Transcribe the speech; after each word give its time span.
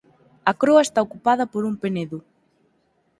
A 0.51 0.53
croa 0.61 0.85
está 0.87 0.99
ocupada 1.03 1.45
por 1.53 1.61
un 1.69 1.75
penedo. 1.83 2.17